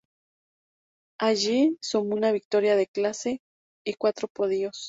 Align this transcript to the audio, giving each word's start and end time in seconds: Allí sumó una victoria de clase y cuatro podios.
Allí 1.19 1.77
sumó 1.79 2.15
una 2.15 2.31
victoria 2.31 2.75
de 2.75 2.87
clase 2.87 3.43
y 3.85 3.93
cuatro 3.93 4.27
podios. 4.27 4.79